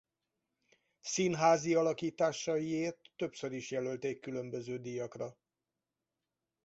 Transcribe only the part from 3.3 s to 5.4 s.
is jelölték különböző díjakra.